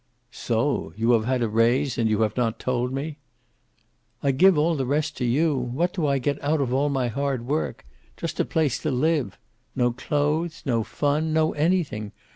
"So 0.31 0.93
you 0.95 1.11
have 1.11 1.25
had 1.25 1.43
a 1.43 1.47
raise, 1.47 1.95
and 1.95 2.09
you 2.09 2.21
have 2.21 2.35
not 2.35 2.57
told 2.57 2.91
me?" 2.91 3.19
"I 4.23 4.31
give 4.31 4.57
all 4.57 4.73
the 4.75 4.87
rest 4.87 5.15
to 5.17 5.25
you. 5.25 5.55
What 5.55 5.93
do 5.93 6.07
I 6.07 6.17
get 6.17 6.43
out 6.43 6.59
of 6.59 6.73
all 6.73 6.89
my 6.89 7.07
hard 7.07 7.45
work? 7.45 7.85
Just 8.17 8.39
a 8.39 8.43
place 8.45 8.79
to 8.79 8.89
live. 8.89 9.37
No 9.75 9.91
clothes. 9.91 10.63
No 10.65 10.81
fun. 10.83 11.33
No 11.33 11.51
anything. 11.53 12.13